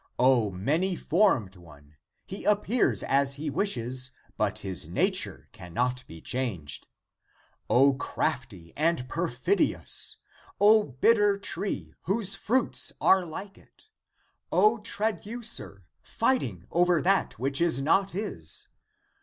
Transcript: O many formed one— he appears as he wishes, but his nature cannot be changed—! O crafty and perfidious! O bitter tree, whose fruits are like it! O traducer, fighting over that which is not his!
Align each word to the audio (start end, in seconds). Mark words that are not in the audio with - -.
O 0.17 0.49
many 0.49 0.95
formed 0.95 1.55
one— 1.55 1.95
he 2.25 2.43
appears 2.43 3.03
as 3.03 3.35
he 3.35 3.51
wishes, 3.51 4.09
but 4.35 4.57
his 4.65 4.87
nature 4.87 5.47
cannot 5.51 6.03
be 6.07 6.19
changed—! 6.21 6.87
O 7.69 7.93
crafty 7.93 8.73
and 8.75 9.07
perfidious! 9.07 10.17
O 10.59 10.83
bitter 10.85 11.37
tree, 11.37 11.93
whose 12.05 12.33
fruits 12.33 12.91
are 12.99 13.23
like 13.23 13.59
it! 13.59 13.89
O 14.51 14.79
traducer, 14.79 15.85
fighting 16.01 16.65
over 16.71 16.99
that 16.99 17.37
which 17.37 17.61
is 17.61 17.79
not 17.79 18.09
his! 18.13 18.69